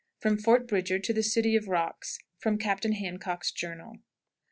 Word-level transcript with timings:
From 0.17 0.39
Fort 0.39 0.67
Bridger 0.67 0.97
to 0.97 1.13
the 1.13 1.21
"City 1.21 1.55
of 1.55 1.67
Rocks." 1.67 2.17
From 2.39 2.57
Captain 2.57 2.93
Handcock's 2.93 3.51
Journal. 3.51 3.87
Miles. 3.87 3.99